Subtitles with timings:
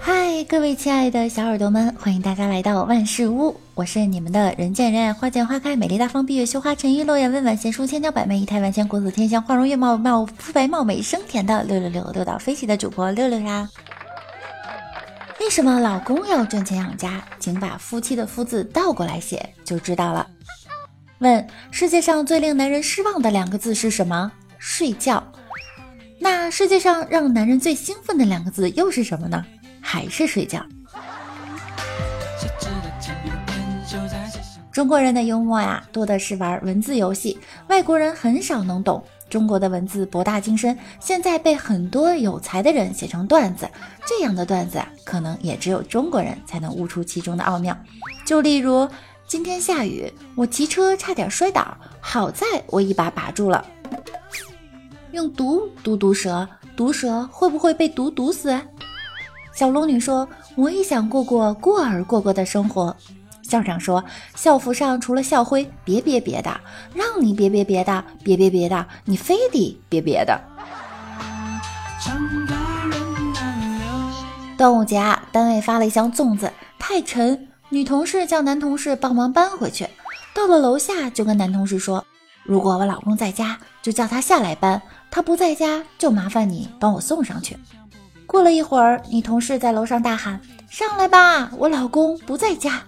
[0.00, 13.68] 嗨，各位亲爱的小耳朵们，欢迎大家来到万事屋，我是你们的人见人爱、花见花开、美丽大方、闭月羞花、沉鱼落雁、温婉贤淑、千娇百媚、仪态万千、国色天香、花容月貌、貌肤白貌美、声甜的六六六六到飞起的主播六六呀。
[15.40, 17.22] 为什么老公要赚钱养家？
[17.38, 20.26] 请把夫妻的夫字倒过来写就知道了。
[21.18, 24.30] 问世界上最令男人失望的两个字是什么？
[24.58, 25.22] 睡觉。
[26.20, 29.44] 那世界上让男人最兴奋的两个字又是什么呢？
[29.80, 30.64] 还是睡觉。
[34.70, 39.02] 中国人的幽默呀，多的是玩文字游戏，外国人很少能懂。
[39.28, 43.68] 中国的文字博大精深，现在被很多有才的人写成段子，
[44.06, 47.76] 这样的段子可能也只有中国人才能悟出其中的奥妙。
[48.24, 48.88] 就例如
[49.28, 53.62] 今天下雨，我骑车差点摔倒，好在我一把把住了。
[55.12, 58.58] 用毒毒毒蛇，毒蛇会不会被毒毒死？
[59.52, 60.26] 小龙女说
[60.56, 62.96] ：“我也想过过过儿过过的生活。”
[63.42, 64.02] 校长说
[64.34, 66.58] ：“校服上除了校徽，别别别的，
[66.94, 70.40] 让你别别别的，别别别的，你非得别别的。”
[74.56, 79.86] 端午节啊，单位发了一箱粽子，太沉，女同事叫男同事帮忙搬回去。
[80.34, 82.04] 到了楼下，就跟男同事说
[82.44, 87.56] ：“如果我老公在家，就叫他下来搬；他不在家，就麻烦你帮我送上去。”
[88.26, 92.82] 过了一会儿，女同事在楼上大喊：“上来吧，我老公不在家。”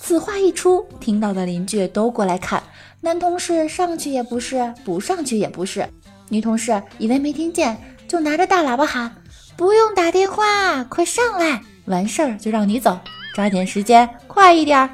[0.00, 2.62] 此话一出，听到的邻居都过来看。
[3.00, 5.86] 男同事上去也不是，不上去也不是。
[6.30, 7.78] 女同事以为没听见，
[8.08, 9.14] 就拿着大喇叭喊
[9.56, 12.98] ：“不用打电话，快上来，完事儿就让你走，
[13.34, 14.88] 抓紧时间，快一点。”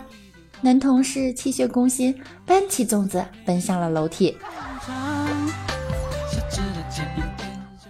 [0.63, 4.37] 男同事气血攻心，搬起粽子奔向了楼梯。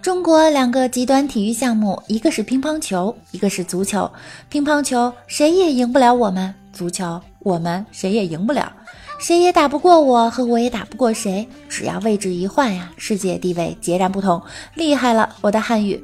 [0.01, 4.11] 中国两个极端体育项目，一个是乒乓球，一个是足球。
[4.49, 8.71] 乒乓球谁也赢不了我们，足球我们谁也赢不了，
[9.19, 11.47] 谁也打不过我和我也打不过谁。
[11.69, 14.41] 只要位置一换呀，世界地位截然不同。
[14.75, 16.03] 厉害了，我的汉语。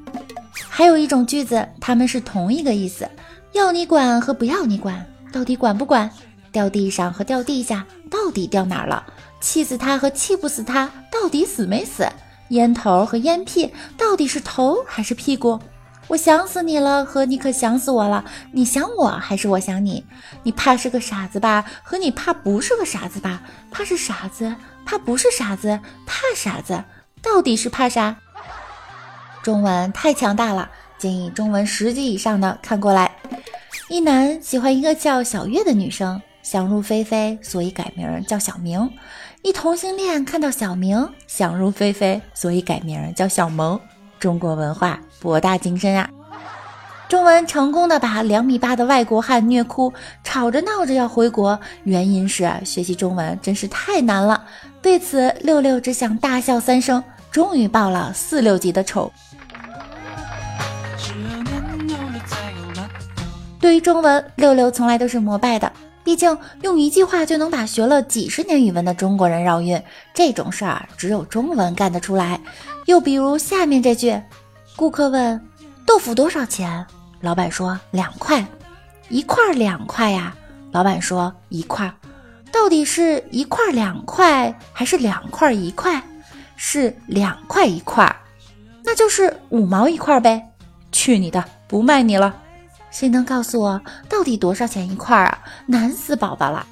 [0.69, 3.09] 还有一种句子，它们是同一个意思，
[3.57, 5.03] 要你管和不要你管，
[5.33, 6.09] 到底管不管？
[6.51, 9.03] 掉地上和掉地下，到底掉哪儿了？
[9.41, 12.07] 气死他和气不死他，到底死没死？
[12.49, 15.59] 烟头和烟屁到底是头还是屁股？
[16.07, 18.23] 我想死你了和你可想死我了？
[18.51, 20.05] 你想我还是我想你？
[20.43, 21.65] 你怕是个傻子吧？
[21.81, 23.41] 和你怕不是个傻子吧？
[23.71, 26.83] 怕是傻子，怕不是傻子，怕傻子，
[27.23, 28.17] 到底是怕啥？
[29.41, 30.69] 中文太强大了，
[30.99, 33.16] 建议中文十级以上的看过来。
[33.89, 38.91] 一男喜欢一个叫小月的女生，想入非非，所以改名叫小明。
[39.43, 43.79] 一同性恋看到小明想入非非，所以改名叫小萌。
[44.19, 46.09] 中国文化博大精深啊！
[47.07, 54.43] 中文成功的把两米八的外国汉虐哭，吵着闹着要回国，原因是学习中文真是太难了。
[54.81, 59.09] 对此，六六只想大笑三声，终于报了四六级的仇。
[63.67, 65.69] 对于中文，六六从来都是膜拜的。
[66.01, 69.83] 毕竟用一句话就能把学了几十年语文的中国人绕晕，
[70.13, 72.39] 这种事儿只有中文干得出来。
[72.85, 74.17] 又比如下面这句：
[74.77, 75.45] 顾客问
[75.85, 76.85] 豆腐多少钱，
[77.19, 78.47] 老板说两块，
[79.09, 80.33] 一块两块呀？
[80.71, 81.93] 老板说一块，
[82.53, 86.01] 到底是一块两块还是两块一块？
[86.55, 88.15] 是两块一块，
[88.85, 90.41] 那就是五毛一块呗。
[90.93, 92.33] 去你的，不卖你了。
[92.97, 95.37] 谁能告诉我到底多少钱一块啊？
[95.67, 96.65] 难死宝宝了！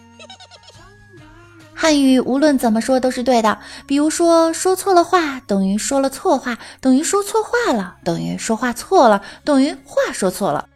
[1.76, 10.68] 汉语无论怎么说都是对的，比如说说错了话等于说了错话，等于说错话了，等于说话错了，等于话说错了。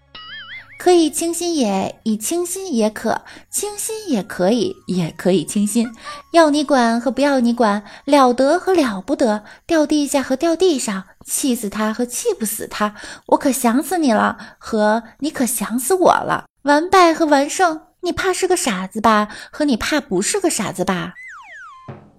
[0.79, 5.91] 可以清新也，以清新也可，清新也可以，也可以清新。
[6.31, 12.95] 要你管和不要你管，了得和了不得，掉地下和掉地上，气死他和气不死他，
[13.27, 19.27] 我可想死你了和你可想死我了，完败和完胜，你怕是个傻子吧？
[19.51, 21.11] 和你怕不是个傻子吧？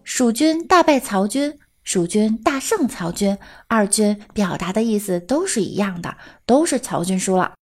[0.05, 3.39] 蜀军大败曹军，蜀军大胜曹军，
[3.69, 7.55] 二军表达的意思都是一样的，都是曹军输了。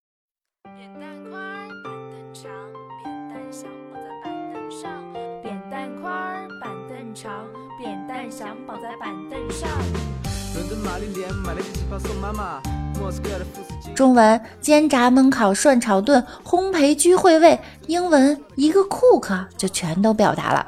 [13.94, 20.66] 中文煎炸焖烤涮炒炖烘焙居会味，英文一个 cook 就全都表达了。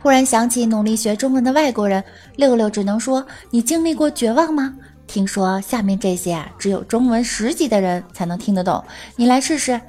[0.00, 2.02] 忽然想起努力学中文的外国人，
[2.36, 4.74] 六六只能说：“你经历过绝望吗？”
[5.08, 8.84] 听说下面这些啊，只有中文十级的人才能听得懂，
[9.16, 9.80] 你来试试。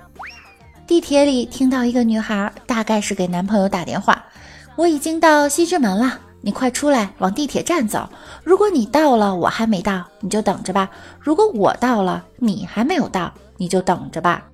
[0.87, 4.25] 地铁里听到一个女孩，大概是给男朋友打电话
[4.75, 8.07] ：“我已经到西直门了，你快出来，往地铁站走。
[8.43, 10.87] 如果你到了，我还没到，你就等着吧；
[11.19, 14.45] 如果我到了，你还没有到，你就等着吧。”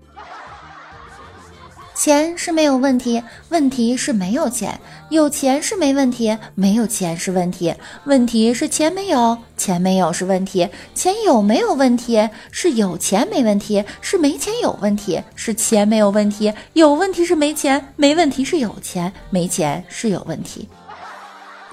[1.95, 4.69] 钱是没有问题，问题是没有钱；
[5.09, 7.73] 有钱是没问题，没有钱是问题。
[8.03, 20.67] 问题是钱没有，钱没有是问题；钱有没有问题，是有钱没问题，是没钱有问题，是钱没有问题，有问题是没钱，没问题是有钱，没钱是有问题。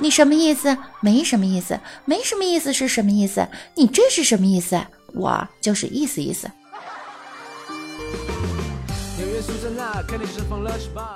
[0.02, 0.76] 你什么意思？
[1.00, 3.46] 没什么意思，没什么意思是什么意思？
[3.76, 4.80] 你这是什么意思？
[5.14, 6.50] 我就是意思意思。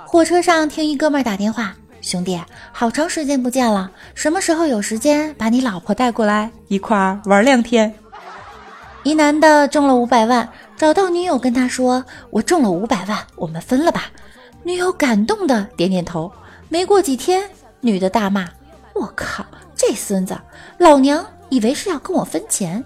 [0.06, 2.40] 火车上听一哥们打电话，兄弟，
[2.70, 7.92] 好长时间不见了，什么时候有时间把你老婆带过来一块儿玩两天？
[9.02, 14.04] 一男的中了五百万，找到女友跟他说：“我中了五百万，我们分了吧。”
[14.62, 16.30] 女友感动的点点头。
[16.68, 17.42] 没过几天，
[17.80, 18.48] 女的大骂
[18.96, 19.44] ：“我靠，
[19.74, 20.36] 这孙子，
[20.78, 22.82] 老娘以为是要跟我分钱。”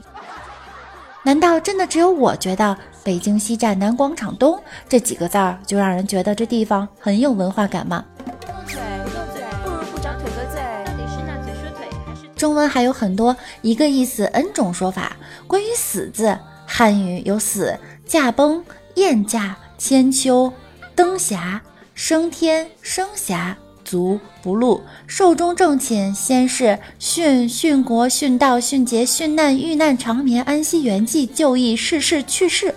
[1.23, 4.59] 难道真的只有我觉得“北京西站南广场东”
[4.89, 8.05] 这几个字儿就让人觉得这地方很有文化感吗？
[8.41, 10.63] 动嘴不动嘴，不如不长腿和嘴。
[10.87, 11.87] 到底是那嘴说腿
[12.35, 15.15] 中文还有很多一个意思 n 种说法。
[15.47, 18.65] 关于“死”字，汉语有“死”、“驾崩”、
[18.97, 20.51] “燕驾”、“千秋”、
[20.97, 21.61] “灯霞”、
[21.95, 23.55] “升天”、“升霞”。
[23.91, 32.73] 足不禄，寿终正寝，先是殉殉国、殉道、殉节、殉难、遇难、长眠、安息、圆寂、就义、逝世、去世。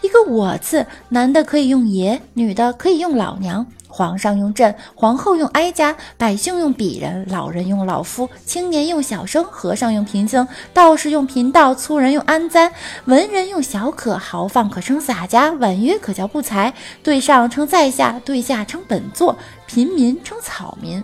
[0.00, 3.66] 一个我字，男的可以用爷，女的可以用老娘。
[3.94, 12.72] 皇上用朕，皇后用哀家，百姓用鄙人，老人用老夫，青年用小生，和尚用贫僧，道士用贫道，粗人用安簪，
[13.04, 16.74] 文人用小可，豪放可称洒家，婉约可叫不才，
[17.04, 19.36] 对上称在下，对下称本座，
[19.68, 21.00] 平民称草民。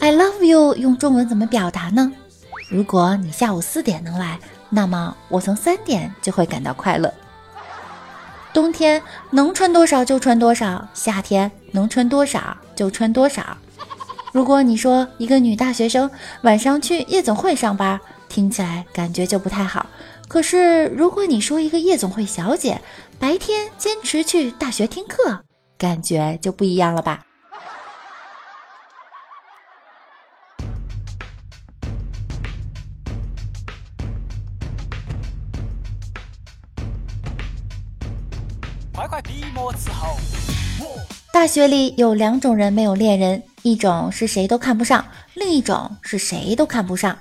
[0.00, 2.12] I love you 用中文怎么表达呢？
[2.68, 4.38] 如果你下午四点能来，
[4.68, 7.10] 那么我从三点就会感到快乐。
[8.56, 13.54] 冬天能穿多少就穿多少，夏天能穿多少就穿多少。
[14.32, 16.10] 如果你说一个女大学生
[16.40, 18.00] 晚上去夜总会上班，
[18.30, 19.84] 听起来感觉就不太好。
[20.26, 22.80] 可是如果你说一个夜总会小姐
[23.18, 25.38] 白天坚持去大学听课，
[25.76, 27.26] 感觉就不一样了吧？
[41.32, 45.04] 大学里有两种人没有恋人，一种是谁都看不上，
[45.34, 47.18] 另一种是谁都看不上。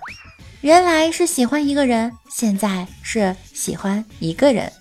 [0.61, 4.71] 原来是喜欢一个人，现在是喜欢一个人。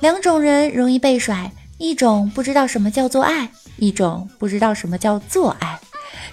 [0.00, 5.80] 两种人容易被甩，一种不知道什么叫做爱，一种不知道什么叫做爱。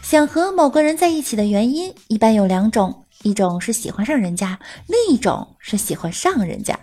[0.02, 6.78] 想和某个人在一起的原因一般有两种，一种是喜欢上人家，另一种是喜欢上人家。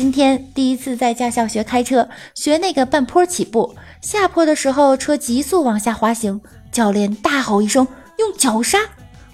[0.00, 6.40] 今天第一次在驾校学开车，学那个半坡起步，下坡的时候车急速往下滑行，
[6.72, 8.78] 教练大吼一声，用脚刹。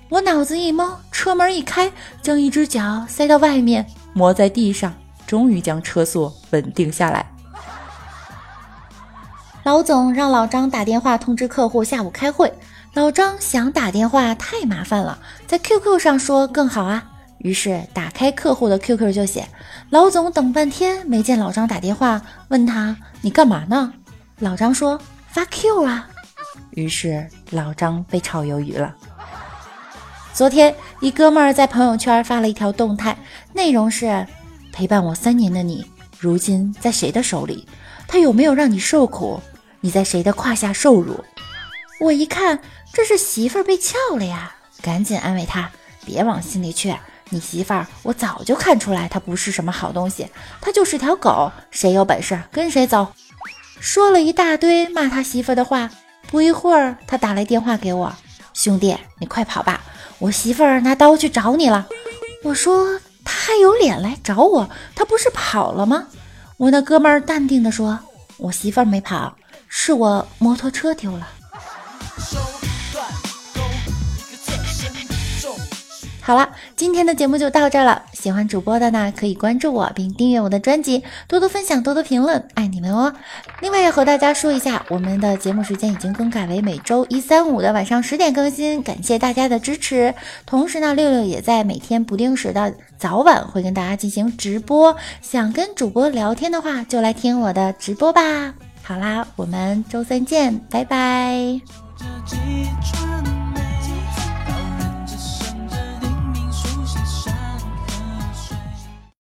[0.08, 4.92] 我脑子一懵，车门一开，将一只脚塞到外面，磨在地上，
[5.25, 7.25] 终于将车速稳定下来。
[9.62, 12.52] 老总让老张打电话通知客户下午开会，
[12.94, 17.12] 老张想打电话太麻烦了，在 QQ 上说更好啊。
[17.38, 19.49] 于是打开客户的 QQ 就写，
[19.90, 23.93] 老总等半天没见老张打电话，问他你干嘛呢？
[24.38, 26.09] 老张说发 Q 啊。
[26.71, 28.95] 于是老张被炒鱿鱼了。
[30.33, 33.16] 昨天一哥们儿在朋友圈发了一条动态，
[33.52, 34.26] 内容是
[34.73, 35.87] 陪伴我三年的你，
[36.19, 37.66] 如今在谁的手里？
[38.09, 39.40] 他有没有让你受苦？
[39.81, 41.25] 你在谁的胯下受辱？
[42.00, 42.61] 我一看
[42.93, 45.71] 这是媳妇儿被撬了呀，赶紧安慰他，
[46.05, 46.95] 别往心里去。
[47.30, 50.28] 你媳妇儿，我早就看出来，她不是什么好东西，
[50.61, 53.09] 她就是条狗，谁有本事跟谁走。
[53.80, 55.90] 说了一大堆骂他媳妇的话，
[56.28, 58.14] 不一会儿，他打来电话给我，
[58.54, 59.83] 兄弟，你快跑吧，
[60.18, 61.87] 我媳妇儿拿刀去找你了。
[62.42, 66.06] 我说他还有脸来找我，他不是跑了吗？
[66.56, 67.99] 我那哥们儿淡定的说，
[68.38, 69.37] 我媳妇儿没跑，
[69.68, 71.28] 是我摩托车丢了。
[76.26, 78.02] 好了，今天的节目就到这了。
[78.12, 83.14] 喜欢主播的呢，可以关注我并订阅我的专辑，多多分享，多多评论，爱你们哦。
[83.61, 90.12] 另外要和大家说一下，我们的节目时间已经更改为每周一、三、五的晚上十点更新，感谢大家的支持。
[90.45, 98.52] 同时呢，六六也在每天不定时的早晚会跟大家进行直播，想跟主播聊天的话，就来听我的直播吧。
[98.83, 101.61] 好啦，我们周三见，拜拜。